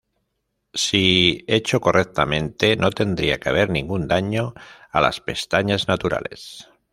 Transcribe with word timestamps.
Si 0.73 1.45
hecho 1.47 1.79
correctamente, 1.79 2.75
no 2.75 2.89
tendría 2.89 3.39
que 3.39 3.49
haber 3.49 3.69
ningún 3.69 4.07
daño 4.07 4.55
a 4.89 4.99
las 4.99 5.21
pestañas 5.21 5.87
naturales. 5.87 6.67